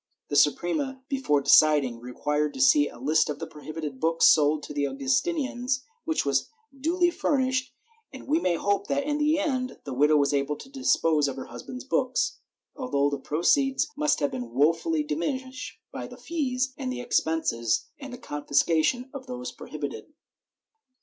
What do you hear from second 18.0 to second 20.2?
the confiscation of those prohibited.